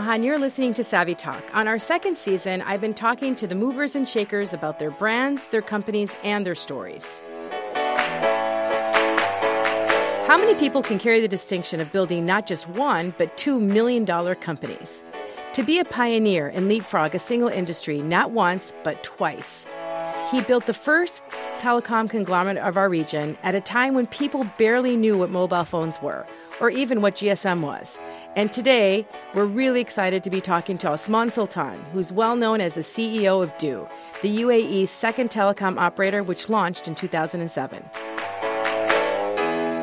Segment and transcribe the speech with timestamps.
[0.00, 0.22] Mahan.
[0.22, 1.44] You're listening to Savvy Talk.
[1.52, 5.48] On our second season, I've been talking to the movers and shakers about their brands,
[5.48, 7.20] their companies, and their stories.
[10.26, 14.06] How many people can carry the distinction of building not just one, but two million
[14.06, 15.04] dollar companies?
[15.52, 19.66] To be a pioneer and leapfrog a single industry not once, but twice.
[20.30, 21.20] He built the first
[21.58, 26.00] telecom conglomerate of our region at a time when people barely knew what mobile phones
[26.00, 26.26] were,
[26.58, 27.98] or even what GSM was.
[28.36, 32.74] And today, we're really excited to be talking to Osman Sultan, who's well known as
[32.74, 33.88] the CEO of Du,
[34.22, 37.84] the UAE's second telecom operator, which launched in 2007.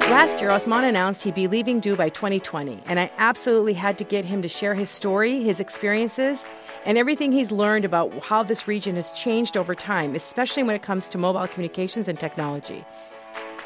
[0.10, 4.06] Last year, Osman announced he'd be leaving Du by 2020, and I absolutely had to
[4.06, 6.46] get him to share his story, his experiences,
[6.86, 10.84] and everything he's learned about how this region has changed over time, especially when it
[10.84, 12.86] comes to mobile communications and technology.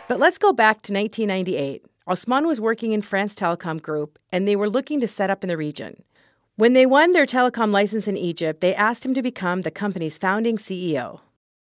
[0.07, 1.85] But let's go back to 1998.
[2.07, 5.49] Osman was working in France Telecom Group, and they were looking to set up in
[5.49, 6.03] the region.
[6.55, 10.17] When they won their telecom license in Egypt, they asked him to become the company's
[10.17, 11.19] founding CEO.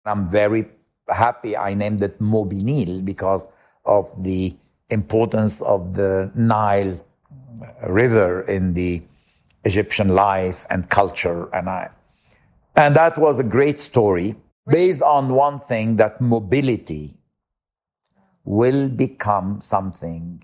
[0.04, 0.66] I'm very
[1.08, 3.46] happy I named it Mobinil because
[3.84, 4.54] of the
[4.90, 7.00] importance of the Nile
[7.86, 9.02] River in the
[9.64, 11.48] Egyptian life and culture.
[11.54, 11.90] And I,
[12.76, 17.14] and that was a great story based on one thing that mobility
[18.45, 20.43] will become something,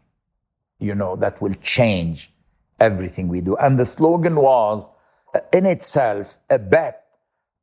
[0.79, 2.31] you know, that will change
[2.79, 3.55] everything we do.
[3.57, 4.89] And the slogan was
[5.51, 7.03] in itself a bet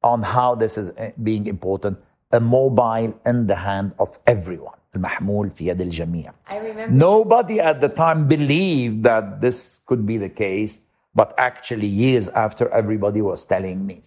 [0.02, 1.98] on how this is being important,
[2.32, 4.78] a mobile in the hand of everyone.
[4.94, 6.32] المحمول في يد الجميع.
[6.48, 6.90] I remember.
[6.90, 12.68] Nobody at the time believed that this could be the case, but actually years after
[12.68, 14.02] everybody was telling me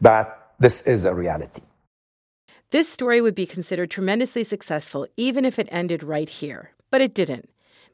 [0.00, 1.62] that this is a reality.
[2.73, 6.71] This story would be considered tremendously successful even if it ended right here.
[6.89, 7.47] But it didn't.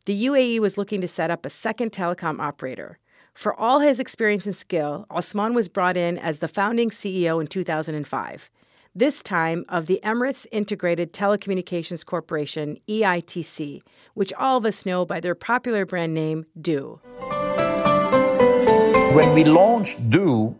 [0.06, 2.98] The UAE was looking to set up a second telecom operator.
[3.34, 7.48] For all his experience and skill, Osman was brought in as the founding CEO in
[7.48, 8.50] 2005
[8.96, 13.82] this time of the Emirates Integrated Telecommunications Corporation, EITC,
[14.14, 17.00] which all of us know by their popular brand name, Du.
[19.14, 20.56] When we launched Du,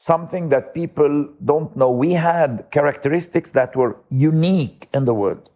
[0.00, 5.50] something that people don't know, we had characteristics that were unique in the world.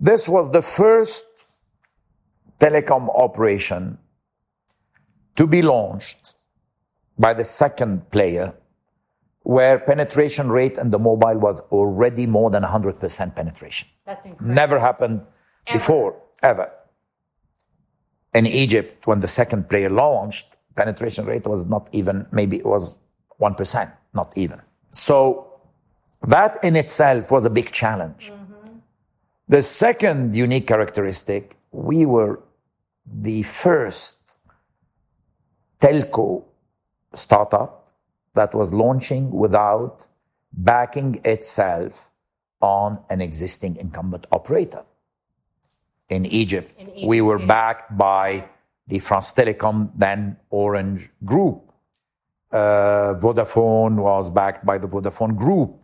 [0.00, 1.26] This was the first
[2.58, 3.98] telecom operation
[5.36, 6.32] to be launched
[7.18, 8.54] by the second player
[9.42, 13.88] where penetration rate in the mobile was already more than 100% penetration.
[14.06, 14.54] That's incredible.
[14.54, 15.20] Never happened
[15.66, 15.78] Ever.
[15.78, 16.70] before, ever.
[18.32, 22.96] In Egypt, when the second player launched, penetration rate was not even, maybe it was
[23.40, 24.60] 1%, not even.
[24.90, 25.60] So
[26.22, 28.32] that in itself was a big challenge.
[28.32, 28.78] Mm-hmm.
[29.48, 32.40] The second unique characteristic, we were
[33.06, 34.38] the first
[35.80, 36.44] telco
[37.14, 37.90] startup
[38.34, 40.06] that was launching without
[40.52, 42.10] backing itself
[42.60, 44.84] on an existing incumbent operator.
[46.08, 47.46] In Egypt, In Egypt, we were yeah.
[47.46, 48.48] backed by
[48.86, 51.67] the France Telecom, then Orange Group.
[52.50, 55.76] Uh, Vodafone was backed by the Vodafone Group.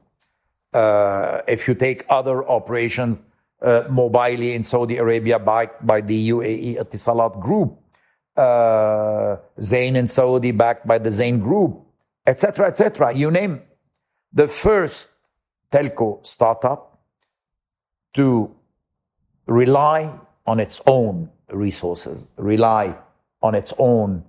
[0.72, 3.22] Uh, if you take other operations,
[3.62, 7.78] uh, Mobily in Saudi Arabia backed by the UAE Etisalat Group,
[8.36, 11.80] uh, Zain in Saudi backed by the Zain Group,
[12.26, 13.12] etc., etc.
[13.14, 13.62] You name
[14.32, 15.10] the first
[15.70, 17.00] telco startup
[18.14, 18.54] to
[19.46, 20.12] rely
[20.46, 22.96] on its own resources, rely
[23.42, 24.24] on its own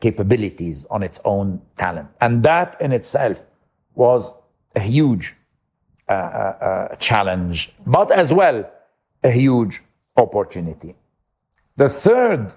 [0.00, 2.08] capabilities, on its own talent.
[2.20, 3.44] And that in itself
[3.94, 4.34] was
[4.76, 5.34] a huge
[6.08, 8.70] uh, uh, uh, challenge, but as well
[9.22, 9.80] a huge
[10.16, 10.94] opportunity.
[11.76, 12.54] The third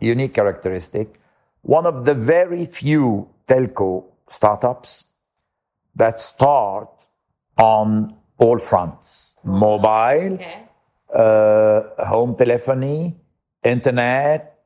[0.00, 1.20] unique characteristic,
[1.62, 5.06] one of the very few telco startups
[5.96, 7.06] that start
[7.58, 10.64] on all fronts mobile, Okay.
[11.14, 13.16] uh, home telephony,
[13.62, 14.58] internet,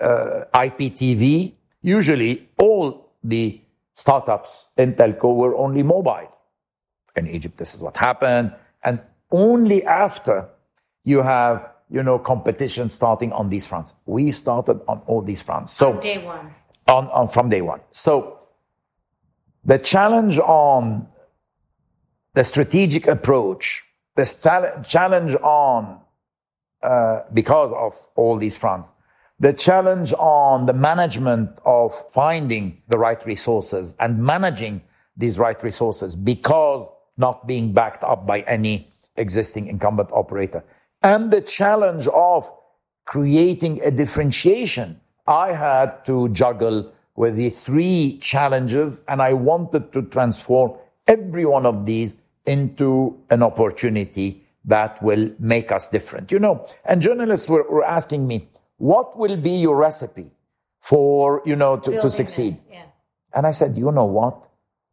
[0.00, 1.54] uh, IPTV.
[1.82, 3.60] Usually, all the
[3.94, 6.28] startups in telco were only mobile.
[7.16, 8.54] In Egypt, this is what happened.
[8.84, 9.00] And
[9.30, 10.48] only after
[11.04, 13.94] you have, you know, competition starting on these fronts.
[14.06, 15.72] We started on all these fronts.
[15.72, 16.50] So Day one.
[16.86, 17.80] on, on from day one.
[17.90, 18.46] So
[19.64, 21.08] the challenge on
[22.34, 23.84] the strategic approach,
[24.14, 24.24] the
[24.86, 26.00] challenge on
[26.82, 28.92] uh, because of all these fronts,
[29.40, 34.82] the challenge on the management of finding the right resources and managing
[35.16, 40.64] these right resources because not being backed up by any existing incumbent operator,
[41.02, 42.50] and the challenge of
[43.04, 50.02] creating a differentiation I had to juggle with the three challenges, and I wanted to
[50.02, 50.72] transform
[51.06, 56.32] every one of these into an opportunity that will make us different.
[56.32, 60.32] You know, and journalists were, were asking me, what will be your recipe
[60.80, 62.56] for, you know, to, to succeed?
[62.70, 62.84] yeah.
[63.34, 64.48] And I said, you know what?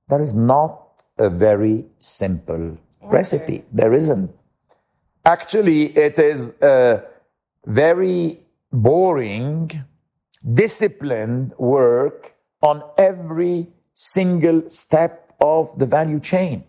[0.09, 0.81] There is not
[1.17, 3.63] a very simple recipe.
[3.71, 4.31] There isn't.
[5.25, 7.03] Actually, it is a
[7.65, 8.41] very
[8.71, 9.71] boring,
[10.53, 16.63] disciplined work on every single step of the value chain.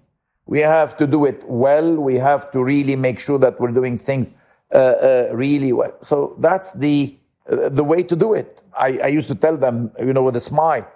[0.46, 1.94] We have to do it well.
[1.96, 4.30] We have to really make sure that we're doing things
[4.72, 5.92] really well.
[6.02, 7.16] So that's the
[7.50, 8.62] uh, the way to do it.
[8.76, 10.86] I, I used to tell them, you know, with a smile,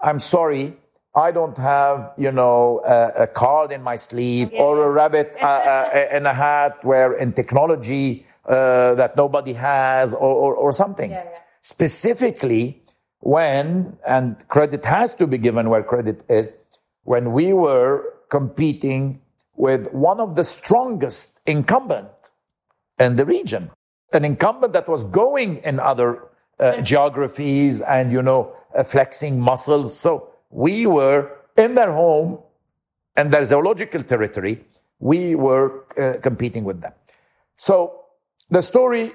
[0.00, 0.76] I'm sorry,
[1.16, 4.60] I don't have, you know, a, a card in my sleeve yeah.
[4.60, 10.14] or a rabbit uh, uh, in a hat where in technology uh, that nobody has
[10.14, 11.10] or, or, or something.
[11.10, 11.38] Yeah, yeah.
[11.62, 12.82] Specifically,
[13.20, 16.56] when, and credit has to be given where credit is,
[17.02, 19.20] when we were competing
[19.54, 22.08] with one of the strongest incumbent
[22.98, 23.70] in the region,
[24.12, 26.22] an incumbent that was going in other
[26.58, 29.98] uh, geographies and, you know, uh, flexing muscles.
[29.98, 32.38] So we were in their home
[33.16, 34.64] and their zoological territory.
[34.98, 36.92] We were uh, competing with them.
[37.56, 38.04] So
[38.50, 39.12] the story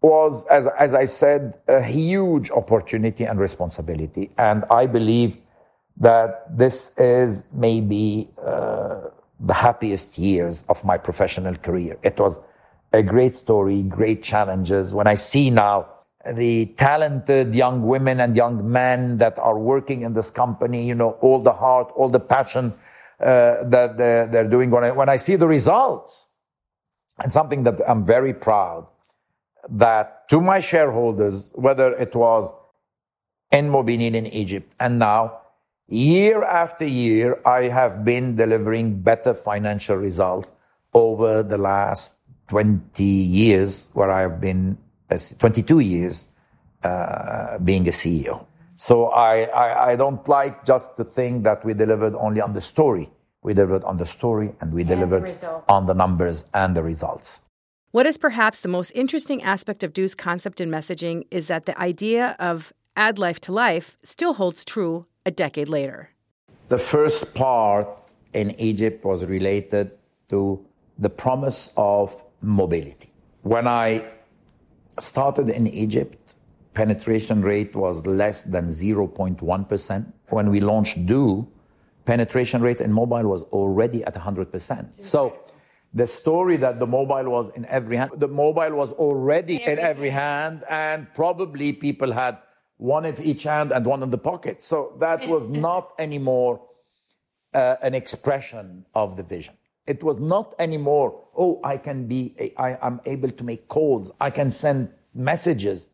[0.00, 4.30] was, as, as I said, a huge opportunity and responsibility.
[4.38, 5.36] And I believe
[5.98, 9.00] that this is maybe uh,
[9.38, 11.98] the happiest years of my professional career.
[12.02, 12.40] It was
[12.92, 14.92] a great story, great challenges.
[14.92, 15.88] When I see now
[16.34, 21.12] the talented young women and young men that are working in this company, you know,
[21.20, 22.72] all the heart, all the passion
[23.20, 24.70] uh, that they're, they're doing.
[24.70, 26.28] When I, when I see the results,
[27.18, 28.86] and something that I'm very proud
[29.68, 32.52] that to my shareholders, whether it was
[33.50, 35.38] in Mobinil in Egypt and now,
[35.88, 40.52] year after year, I have been delivering better financial results
[40.94, 42.18] over the last
[42.48, 44.78] 20 years where I have been
[45.08, 46.30] 22 years
[46.82, 48.46] uh, being a CEO.
[48.76, 52.60] So I, I, I, don't like just to think that we delivered only on the
[52.60, 53.10] story.
[53.42, 56.82] We delivered on the story and we and delivered the on the numbers and the
[56.82, 57.48] results.
[57.92, 61.78] What is perhaps the most interesting aspect of Du's concept and messaging is that the
[61.78, 66.10] idea of add life to life still holds true a decade later.
[66.68, 67.86] The first part
[68.32, 69.92] in Egypt was related
[70.30, 70.64] to
[71.02, 73.10] the promise of mobility.
[73.42, 74.04] When I
[75.00, 76.36] started in Egypt,
[76.74, 80.12] penetration rate was less than 0.1%.
[80.28, 81.48] When we launched Du,
[82.04, 85.02] penetration rate in mobile was already at 100%.
[85.02, 85.40] So
[85.92, 90.10] the story that the mobile was in every hand, the mobile was already in every
[90.10, 92.38] hand, and probably people had
[92.76, 94.62] one in each hand and one in the pocket.
[94.62, 96.62] So that was not anymore
[97.52, 99.54] uh, an expression of the vision.
[99.86, 104.30] It was not anymore, oh, I can be, I am able to make calls, I
[104.30, 105.90] can send messages.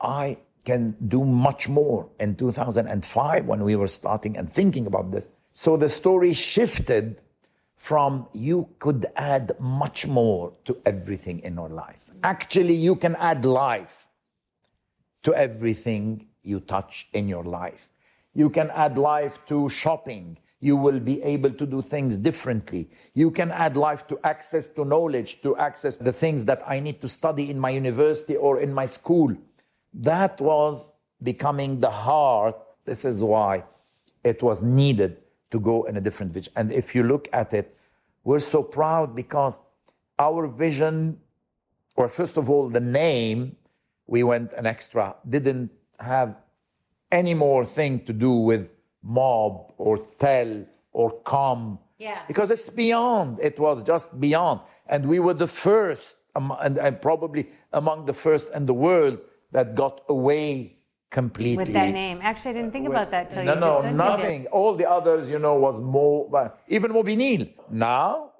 [0.00, 5.30] I can do much more in 2005 when we were starting and thinking about this.
[5.52, 7.22] So the story shifted
[7.76, 12.10] from you could add much more to everything in your life.
[12.22, 14.06] Actually, you can add life
[15.22, 17.88] to everything you touch in your life.
[18.34, 22.90] You can add life to shopping you will be able to do things differently.
[23.14, 27.00] You can add life to access to knowledge, to access the things that I need
[27.00, 29.34] to study in my university or in my school.
[29.94, 32.56] That was becoming the heart.
[32.84, 33.64] This is why
[34.22, 35.16] it was needed
[35.50, 36.52] to go in a different vision.
[36.56, 37.76] And if you look at it,
[38.22, 39.58] we're so proud because
[40.18, 41.18] our vision,
[41.96, 43.56] or first of all, the name,
[44.06, 46.36] we went an extra, didn't have
[47.10, 48.68] any more thing to do with
[49.02, 51.78] mob or tell or come.
[51.98, 52.20] Yeah.
[52.26, 53.38] Because it's beyond.
[53.40, 54.60] It was just beyond.
[54.86, 59.18] And we were the first, and, and probably among the first in the world
[59.52, 60.76] that got away
[61.10, 61.56] completely.
[61.56, 62.20] With that name.
[62.22, 64.46] Actually, I didn't think about that till no, you No, no, nothing.
[64.46, 67.52] All the others, you know, was more, even Mobinil.
[67.70, 68.32] Now,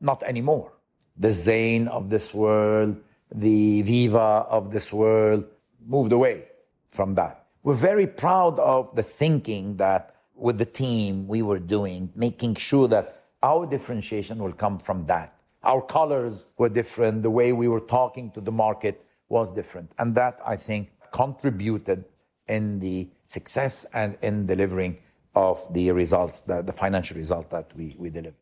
[0.00, 0.72] not anymore.
[1.16, 2.96] The Zain of this world,
[3.32, 5.44] the Viva of this world
[5.86, 6.44] moved away
[6.90, 7.43] from that.
[7.64, 12.88] We're very proud of the thinking that with the team we were doing, making sure
[12.88, 15.34] that our differentiation will come from that.
[15.62, 17.22] Our colors were different.
[17.22, 19.92] The way we were talking to the market was different.
[19.98, 22.04] And that, I think, contributed
[22.46, 24.98] in the success and in delivering
[25.34, 28.36] of the results, the, the financial result that we, we delivered.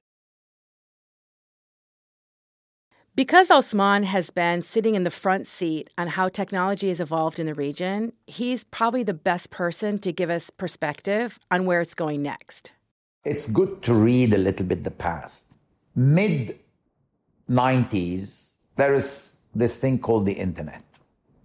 [3.14, 7.44] Because Osman has been sitting in the front seat on how technology has evolved in
[7.44, 12.22] the region, he's probably the best person to give us perspective on where it's going
[12.22, 12.72] next.
[13.22, 15.58] It's good to read a little bit the past.
[15.94, 16.58] Mid
[17.50, 20.82] 90s, there is this thing called the internet.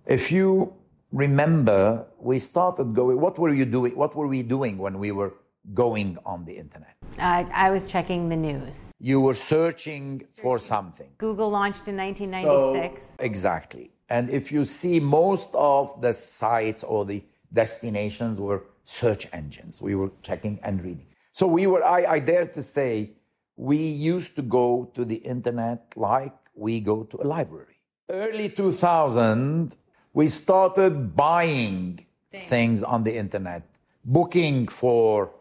[0.06, 0.74] If you
[1.12, 3.94] remember, we started going, what were you doing?
[3.94, 5.34] What were we doing when we were
[5.74, 6.96] going on the internet?
[7.18, 8.92] Uh, I was checking the news.
[9.00, 11.10] You were searching for something.
[11.18, 13.04] Google launched in 1996.
[13.04, 13.92] So, exactly.
[14.10, 19.96] And if you see most of the sites or the destinations were search engines, we
[19.96, 21.08] were checking and reading.
[21.34, 23.12] So we were, I, I dare to say,
[23.58, 27.82] we used to go to the internet like we go to a library.
[28.10, 29.76] Early 2000,
[30.14, 33.64] we started buying things on the internet,
[34.06, 35.32] booking for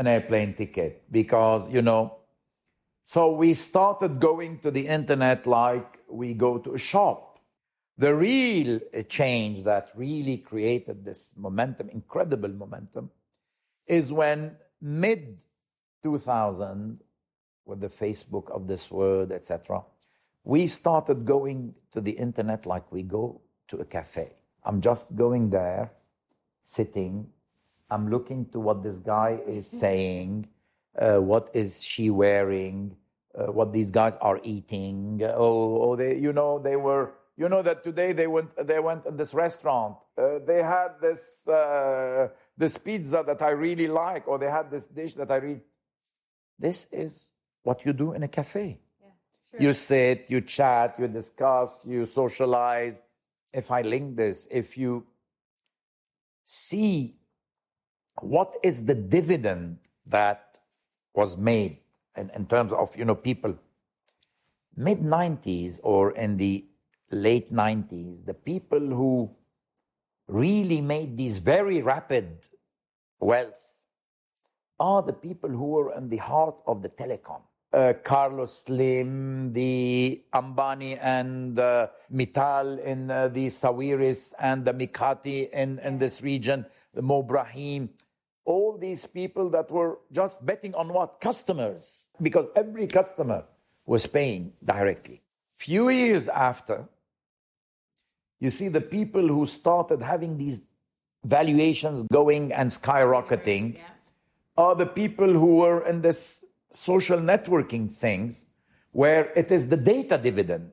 [0.00, 2.16] an airplane ticket because, you know,
[3.04, 7.38] so we started going to the internet like we go to a shop.
[7.98, 8.80] The real
[9.10, 13.10] change that really created this momentum, incredible momentum,
[13.86, 15.42] is when mid
[16.02, 16.98] 2000,
[17.66, 19.82] with the Facebook of this world, etc.,
[20.44, 24.32] we started going to the internet like we go to a cafe.
[24.64, 25.92] I'm just going there,
[26.64, 27.28] sitting,
[27.90, 30.48] I'm looking to what this guy is saying,
[30.98, 32.96] uh, what is she wearing,
[33.34, 35.20] uh, what these guys are eating.
[35.24, 39.06] Oh, oh, they, you know, they were, you know, that today they went, they went
[39.06, 39.96] in this restaurant.
[40.16, 44.86] Uh, they had this, uh, this pizza that I really like, or they had this
[44.86, 45.60] dish that I really.
[46.58, 47.30] This is
[47.62, 48.80] what you do in a cafe.
[49.58, 53.02] you sit, you chat, you discuss, you socialize.
[53.52, 55.06] If I link this, if you
[56.44, 57.16] see
[58.20, 60.60] what is the dividend that
[61.14, 61.78] was made
[62.16, 63.56] in, in terms of you know people?
[64.76, 66.64] Mid 90s or in the
[67.10, 69.30] late 90s the people who
[70.28, 72.46] really made these very rapid
[73.18, 73.86] wealth
[74.78, 77.42] are the people who were in the heart of the telecom.
[77.72, 85.50] Uh, Carlos Slim, the Ambani and uh, Mittal in uh, the Sawiris and the Mikati
[85.50, 87.90] in, in this region, the Mo Ibrahim
[88.50, 91.20] all these people that were just betting on what?
[91.20, 92.08] Customers.
[92.20, 93.44] Because every customer
[93.86, 95.22] was paying directly.
[95.52, 96.88] Few years after,
[98.38, 100.62] you see the people who started having these
[101.24, 103.80] valuations going and skyrocketing yeah.
[104.56, 108.46] are the people who were in this social networking things
[108.92, 110.70] where it is the data dividend.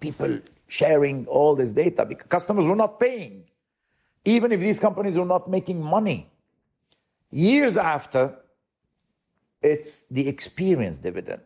[0.00, 3.44] People sharing all this data because customers were not paying.
[4.24, 6.30] Even if these companies are not making money.
[7.30, 8.36] Years after,
[9.60, 11.42] it's the experience dividend.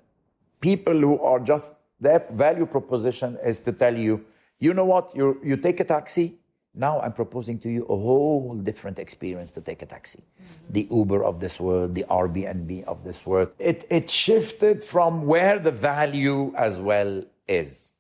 [0.61, 4.25] People who are just, their value proposition is to tell you,
[4.59, 6.39] you know what, you you take a taxi,
[6.79, 10.19] now I'm proposing to you a whole different experience to take a taxi.
[10.21, 10.73] Mm-hmm.
[10.73, 13.49] The Uber of this world, the Airbnb of this world.
[13.59, 17.93] It, it shifted from where the value as well is.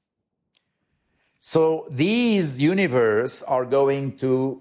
[1.40, 4.61] So these universe are going to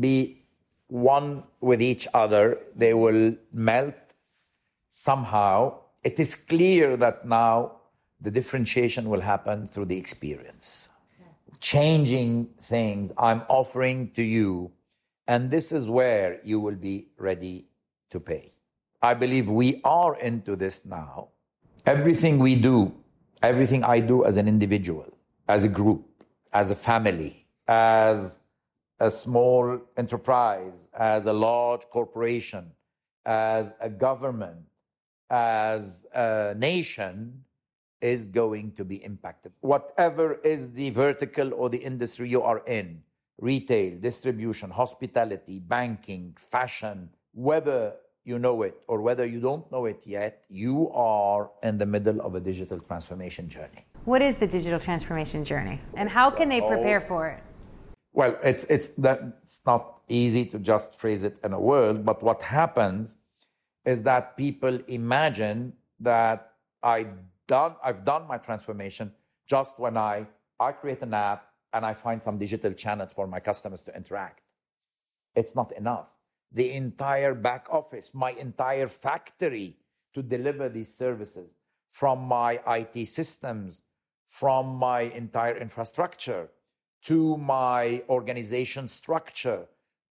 [0.00, 0.42] be
[0.88, 3.94] one with each other, they will melt
[4.90, 5.78] somehow.
[6.02, 7.72] It is clear that now
[8.20, 10.88] the differentiation will happen through the experience.
[11.60, 14.70] Changing things I'm offering to you,
[15.26, 17.66] and this is where you will be ready
[18.10, 18.52] to pay.
[19.02, 21.28] I believe we are into this now.
[21.86, 22.94] Everything we do,
[23.42, 25.06] everything I do as an individual,
[25.48, 26.04] as a group,
[26.52, 28.40] as a family, as
[29.00, 32.70] a small enterprise, as a large corporation,
[33.26, 34.60] as a government,
[35.30, 37.44] as a nation
[38.00, 39.52] is going to be impacted.
[39.60, 43.02] Whatever is the vertical or the industry you are in
[43.38, 50.02] retail, distribution, hospitality, banking, fashion whether you know it or whether you don't know it
[50.06, 53.84] yet, you are in the middle of a digital transformation journey.
[54.04, 57.42] What is the digital transformation journey and how can they prepare for it?
[58.14, 62.22] Well, it's, it's, that, it's not easy to just phrase it in a word, but
[62.22, 63.16] what happens
[63.84, 66.52] is that people imagine that
[66.82, 67.08] I
[67.48, 69.12] done, I've done my transformation
[69.46, 70.26] just when I,
[70.60, 74.42] I create an app and I find some digital channels for my customers to interact.
[75.34, 76.16] It's not enough.
[76.52, 79.76] The entire back office, my entire factory
[80.14, 81.56] to deliver these services
[81.90, 83.82] from my IT systems,
[84.28, 86.48] from my entire infrastructure,
[87.04, 89.66] to my organization structure,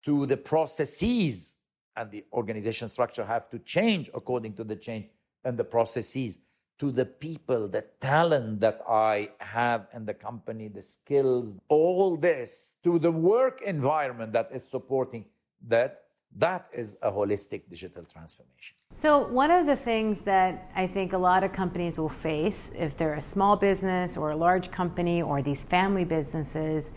[0.06, 1.60] to the processes,
[1.96, 5.06] and the organization structure have to change according to the change
[5.44, 6.40] and the processes,
[6.80, 12.78] to the people, the talent that I have in the company, the skills, all this
[12.84, 15.26] to the work environment that is supporting
[15.68, 16.03] that,
[16.38, 18.76] that is a holistic digital transformation.
[18.96, 22.98] So, one of the things that I think a lot of companies will face, if
[22.98, 26.92] they're a small business or a large company or these family businesses,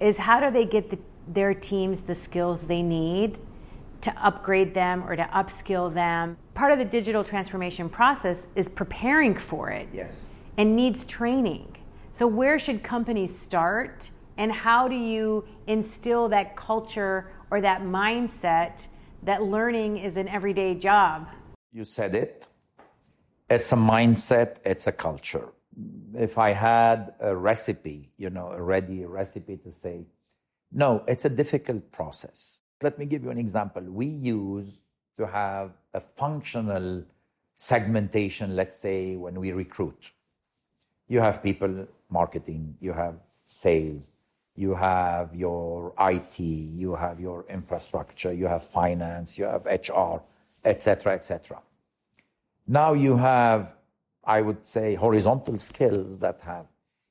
[0.00, 3.38] is how do they get the, their teams the skills they need
[4.00, 6.36] to upgrade them or to upskill them.
[6.54, 9.88] Part of the digital transformation process is preparing for it.
[9.92, 10.34] Yes.
[10.56, 11.76] And needs training.
[12.12, 18.86] So where should companies start and how do you instill that culture or that mindset
[19.22, 21.28] that learning is an everyday job?
[21.72, 22.48] You said it.
[23.48, 25.48] It's a mindset, it's a culture.
[26.14, 30.06] If I had a recipe, you know, a ready recipe to say,
[30.72, 32.60] no, it's a difficult process.
[32.82, 33.82] Let me give you an example.
[33.82, 34.80] We use
[35.18, 37.04] to have a functional
[37.56, 40.12] segmentation, let's say, when we recruit.
[41.08, 44.12] You have people marketing, you have sales,
[44.60, 50.22] you have your IT, you have your infrastructure, you have finance, you have HR,
[50.64, 51.60] etc., etc.
[52.66, 53.74] Now you have,
[54.24, 56.66] I would say, horizontal skills that have.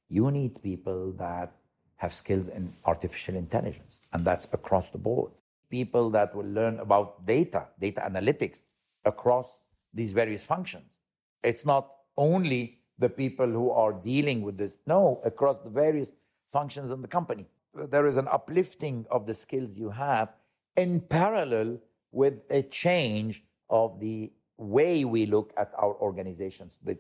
[0.08, 1.52] You need people that
[1.98, 5.32] have skills in artificial intelligence, and that's across the board
[5.70, 8.62] people that will learn about data, data analytics
[9.06, 9.64] across
[9.94, 11.00] these various functions.
[11.44, 16.12] It's not only the people who are dealing with this, no, across the various
[16.52, 17.46] functions in the company.
[17.74, 20.34] There is an uplifting of the skills you have
[20.76, 21.80] in parallel
[22.12, 26.98] with a change of the way we look at our organizations, the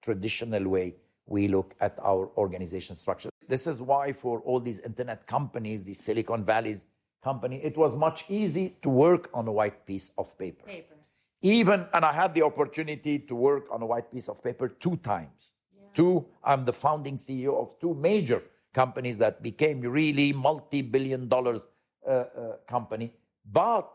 [0.00, 0.94] traditional way
[1.26, 3.30] we look at our organization structure.
[3.48, 6.86] This is why, for all these internet companies, these Silicon Valleys,
[7.22, 10.66] company, it was much easy to work on a white piece of paper.
[10.66, 10.94] paper.
[11.40, 14.96] Even, and I had the opportunity to work on a white piece of paper two
[14.98, 15.52] times.
[15.74, 15.82] Yeah.
[15.94, 21.66] Two, I'm the founding CEO of two major companies that became really multi-billion dollars
[22.06, 23.12] uh, uh, company.
[23.50, 23.88] But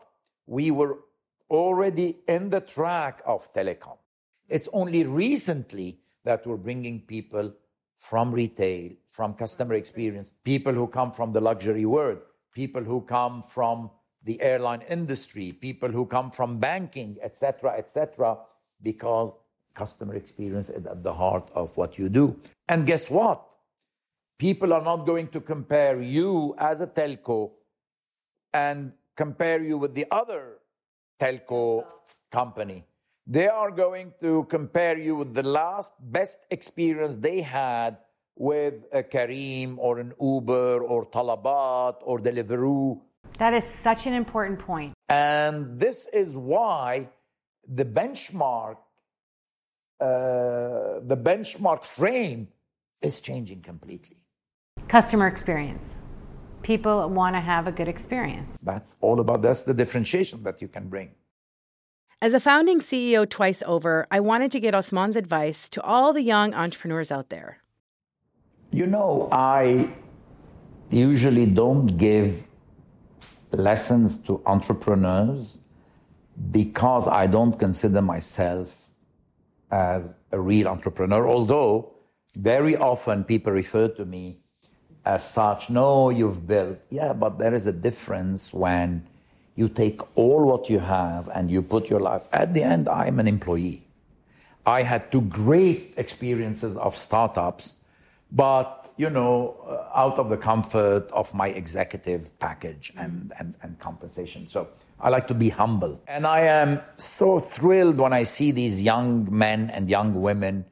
[0.46, 0.98] we were
[1.50, 3.96] already in the track of telecom.
[4.48, 7.52] It's only recently that we're bringing people
[7.96, 12.18] from retail, from customer experience, people who come from the luxury world,
[12.52, 13.90] people who come from
[14.24, 18.38] the airline industry, people who come from banking, etc., etc.,
[18.82, 19.36] because
[19.74, 22.36] customer experience is at the heart of what you do.
[22.68, 23.47] And guess what?
[24.38, 27.50] People are not going to compare you as a telco
[28.54, 30.58] and compare you with the other
[31.18, 31.84] telco
[32.30, 32.84] company.
[33.26, 37.98] They are going to compare you with the last best experience they had
[38.36, 43.00] with a Careem or an Uber or Talabat or Deliveroo.
[43.38, 44.94] That is such an important point.
[45.08, 47.08] And this is why
[47.66, 48.76] the benchmark,
[50.00, 52.46] uh, the benchmark frame
[53.02, 54.24] is changing completely.
[54.88, 55.96] Customer experience.
[56.62, 58.58] People want to have a good experience.
[58.62, 61.10] That's all about that's the differentiation that you can bring.
[62.22, 66.22] As a founding CEO twice over, I wanted to get Osman's advice to all the
[66.22, 67.58] young entrepreneurs out there.
[68.72, 69.90] You know, I
[70.90, 72.48] usually don't give
[73.52, 75.60] lessons to entrepreneurs
[76.50, 78.88] because I don't consider myself
[79.70, 81.92] as a real entrepreneur, although
[82.36, 84.40] very often people refer to me
[85.08, 85.70] as such.
[85.70, 86.78] No, you've built.
[86.90, 89.06] Yeah, but there is a difference when
[89.56, 92.28] you take all what you have and you put your life.
[92.32, 93.82] At the end, I'm an employee.
[94.66, 97.76] I had two great experiences of startups
[98.30, 103.78] but you know, uh, out of the comfort of my executive package and, and, and
[103.78, 104.48] compensation.
[104.50, 104.68] So
[105.00, 106.00] I like to be humble.
[106.08, 110.64] And I am so thrilled when I see these young men and young women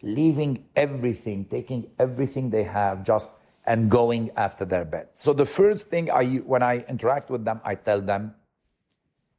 [0.00, 3.30] leaving everything, taking everything they have just
[3.64, 5.10] and going after their bet.
[5.14, 8.34] So the first thing I, when I interact with them, I tell them,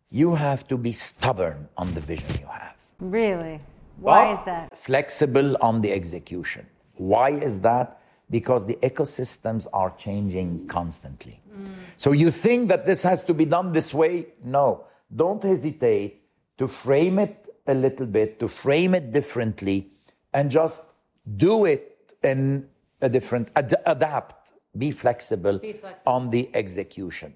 [0.09, 2.77] you have to be stubborn on the vision you have.
[2.99, 3.59] Really?
[3.97, 4.77] Why is that?
[4.77, 6.65] Flexible on the execution.
[6.95, 7.99] Why is that?
[8.29, 11.41] Because the ecosystems are changing constantly.
[11.51, 11.67] Mm.
[11.97, 14.27] So you think that this has to be done this way?
[14.43, 14.85] No.
[15.15, 16.21] Don't hesitate
[16.57, 19.89] to frame it a little bit, to frame it differently,
[20.33, 20.89] and just
[21.37, 22.67] do it in
[23.03, 27.35] a different, ad- adapt, be flexible, be flexible on the execution.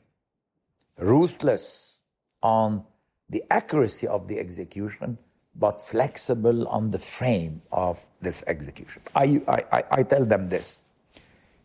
[0.97, 2.01] Ruthless
[2.41, 2.83] on
[3.29, 5.17] the accuracy of the execution,
[5.55, 9.01] but flexible on the frame of this execution.
[9.15, 10.81] I, I, I tell them this.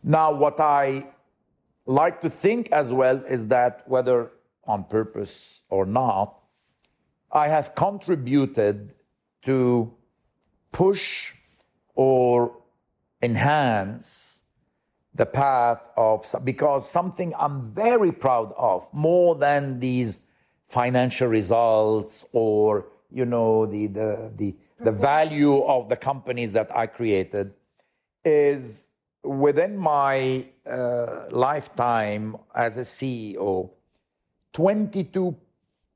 [0.03, 1.07] Now, what I
[1.85, 4.31] like to think as well is that whether
[4.65, 6.39] on purpose or not,
[7.31, 8.93] I have contributed
[9.43, 9.93] to
[10.71, 11.33] push
[11.95, 12.57] or
[13.23, 14.43] enhance
[15.15, 20.21] the path of because something I'm very proud of more than these
[20.65, 26.87] financial results or you know the the the, the value of the companies that I
[26.87, 27.53] created
[28.25, 28.91] is
[29.23, 33.69] within my uh, lifetime as a CEO
[34.53, 35.35] 22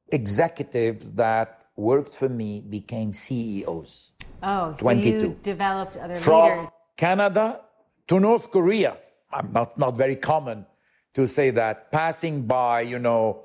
[0.10, 4.14] executives that worked for me became CEOs.
[4.42, 5.10] Oh, 22.
[5.10, 6.70] So you developed other From leaders.
[6.98, 7.62] Canada
[8.08, 8.98] to North Korea.
[9.32, 10.66] I'm not, not very common
[11.14, 11.92] to say that.
[11.92, 13.44] Passing by, you know,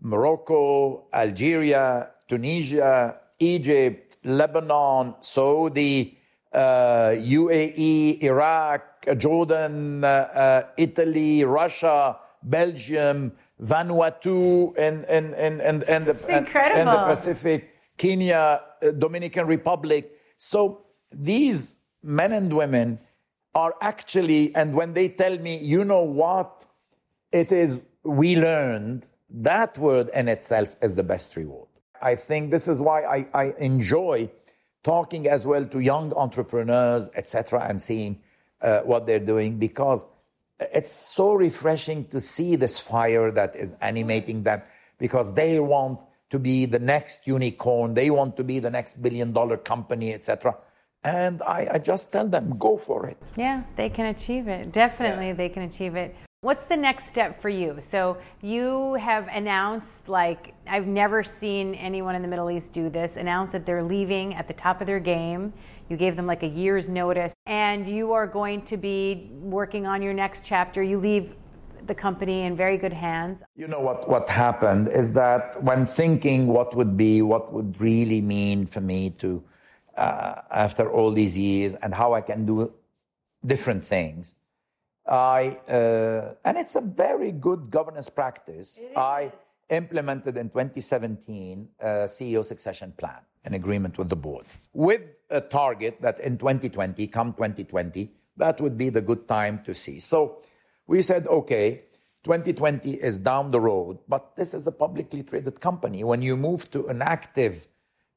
[0.00, 6.18] Morocco, Algeria, Tunisia, Egypt, Lebanon, Saudi,
[6.52, 16.06] uh, UAE, Iraq, Jordan, uh, uh, Italy, Russia, Belgium, Vanuatu, and, and, and, and, and,
[16.06, 20.12] the, and, and the Pacific, Kenya, uh, Dominican Republic.
[20.36, 20.82] So
[21.12, 22.98] these men and women
[23.54, 26.66] are actually, and when they tell me, you know what,
[27.32, 31.68] it is, we learned, that word in itself is the best reward.
[32.00, 34.30] I think this is why I, I enjoy
[34.82, 38.20] talking as well to young entrepreneurs, etc., and seeing
[38.62, 40.04] uh, what they're doing because
[40.60, 44.62] it's so refreshing to see this fire that is animating them
[44.98, 49.32] because they want to be the next unicorn, they want to be the next billion
[49.32, 50.56] dollar company, etc.
[51.08, 53.16] And I, I, just tell them, go for it.
[53.36, 54.72] Yeah, they can achieve it.
[54.72, 55.40] Definitely, yeah.
[55.42, 56.14] they can achieve it.
[56.40, 57.78] What's the next step for you?
[57.80, 63.16] So you have announced, like, I've never seen anyone in the Middle East do this,
[63.16, 65.52] announce that they're leaving at the top of their game.
[65.88, 70.02] You gave them like a year's notice, and you are going to be working on
[70.02, 70.82] your next chapter.
[70.82, 71.34] You leave
[71.86, 73.42] the company in very good hands.
[73.56, 78.20] You know what, what happened is that when thinking what would be, what would really
[78.20, 79.42] mean for me to,
[79.98, 82.72] uh, after all these years, and how I can do
[83.44, 84.34] different things
[85.08, 88.88] I, uh, and it's a very good governance practice.
[88.94, 89.32] I
[89.70, 96.00] implemented in 2017 a CEO succession plan, an agreement with the board, with a target
[96.02, 99.98] that in 2020, come 2020, that would be the good time to see.
[99.98, 100.42] So
[100.86, 101.82] we said, okay,
[102.24, 106.04] 2020 is down the road, but this is a publicly traded company.
[106.04, 107.66] When you move to an active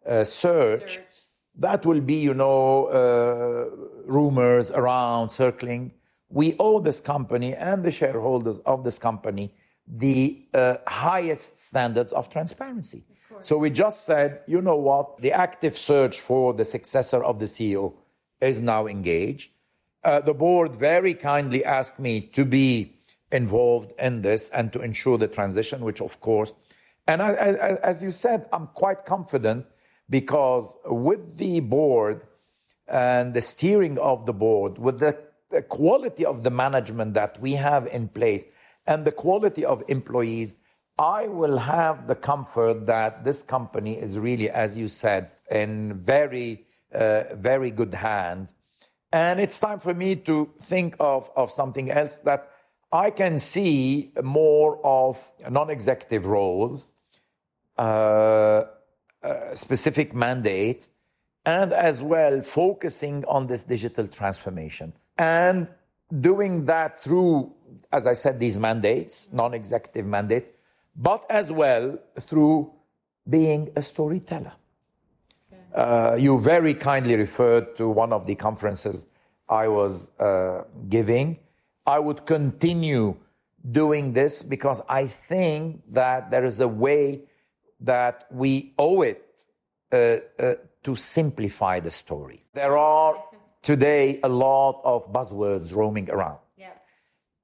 [0.06, 5.92] uh, search, search, that will be, you know, uh, rumors around circling
[6.32, 9.54] we owe this company and the shareholders of this company
[9.88, 13.04] the uh, highest standards of transparency.
[13.36, 17.40] Of so we just said, you know what, the active search for the successor of
[17.40, 17.96] the CEO
[18.40, 19.52] is now engaged.
[20.04, 22.96] Uh, the board very kindly asked me to be
[23.32, 26.54] involved in this and to ensure the transition, which of course,
[27.08, 29.66] and I, I, as you said, I'm quite confident
[30.10, 32.22] because with the board
[32.88, 35.18] and the steering of the board, with the
[35.52, 38.46] the quality of the management that we have in place
[38.88, 40.58] and the quality of employees,
[40.98, 46.66] I will have the comfort that this company is really, as you said, in very,
[46.94, 48.54] uh, very good hands.
[49.12, 52.50] And it's time for me to think of, of something else that
[52.92, 56.90] I can see more of non executive roles,
[57.78, 58.64] uh,
[59.24, 60.90] uh, specific mandates,
[61.46, 65.68] and as well focusing on this digital transformation and
[66.20, 67.52] doing that through,
[67.92, 70.50] as I said, these mandates, non executive mandates,
[70.96, 72.72] but as well through
[73.30, 74.54] being a storyteller.
[75.74, 79.08] Uh, you very kindly referred to one of the conferences
[79.48, 81.40] I was uh, giving.
[81.86, 83.16] I would continue
[83.72, 87.22] doing this because I think that there is a way
[87.82, 89.26] that we owe it
[89.92, 92.44] uh, uh to simplify the story.
[92.54, 93.16] There are
[93.62, 96.40] today a lot of buzzwords roaming around.
[96.58, 96.74] Yeah.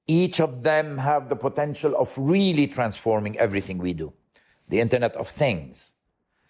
[0.08, 4.14] Each of them have the potential of really transforming everything we do.
[4.70, 5.94] The Internet of Things,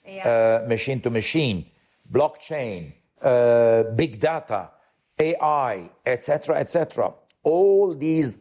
[0.05, 0.61] yeah.
[0.63, 1.69] uh, machine to machine,
[2.11, 4.69] blockchain, uh, big data,
[5.19, 7.13] AI, etc., etc.
[7.43, 8.37] All these,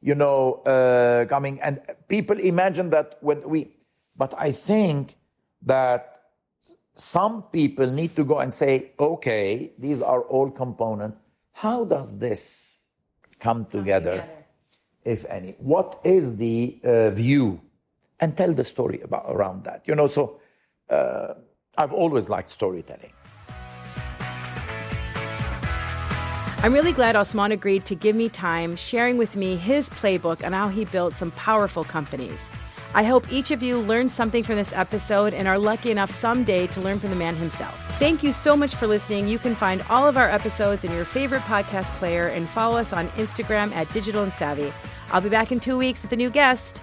[0.00, 3.68] you know, uh, coming and people imagine that when we,
[4.22, 5.16] but I think
[5.62, 6.02] that
[6.94, 11.18] some people need to go and say, okay, these are all components.
[11.50, 12.84] How does this
[13.40, 14.44] come, come together, together,
[15.04, 15.56] if any?
[15.58, 17.60] What is the uh, view?
[18.20, 19.88] And tell the story about around that.
[19.88, 20.40] You know, so
[20.88, 21.34] uh,
[21.76, 23.12] I've always liked storytelling.
[26.62, 30.52] I'm really glad Osman agreed to give me time sharing with me his playbook on
[30.52, 32.48] how he built some powerful companies.
[32.94, 36.66] I hope each of you learned something from this episode and are lucky enough someday
[36.68, 37.74] to learn from the man himself.
[37.98, 39.28] Thank you so much for listening.
[39.28, 42.92] You can find all of our episodes in your favorite podcast player and follow us
[42.92, 44.72] on Instagram at Digital and Savvy.
[45.10, 46.81] I'll be back in two weeks with a new guest.